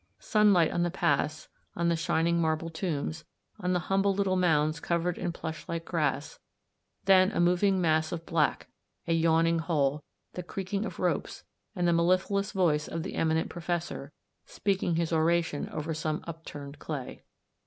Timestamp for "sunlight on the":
0.17-0.89